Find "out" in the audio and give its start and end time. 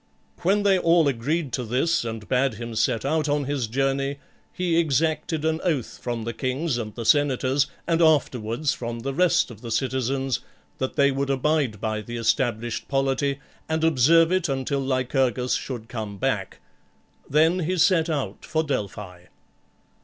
3.05-3.29, 18.09-18.43